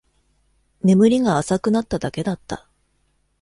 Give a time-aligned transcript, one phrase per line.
[0.81, 2.67] 眠りが浅くなっただけだった